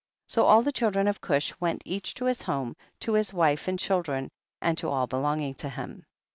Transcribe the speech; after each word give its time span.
27. 0.29 0.33
So 0.45 0.49
all 0.49 0.63
the 0.63 0.71
children 0.71 1.07
of 1.07 1.21
Cush 1.21 1.53
went 1.59 1.83
each 1.85 2.15
to 2.15 2.25
his 2.25 2.41
home, 2.41 2.75
to 3.01 3.13
his 3.13 3.35
wife 3.35 3.67
and 3.67 3.77
children 3.77 4.31
and 4.59 4.75
to 4.79 4.89
all 4.89 5.05
belonging 5.05 5.53
to 5.53 5.69
him. 5.69 6.05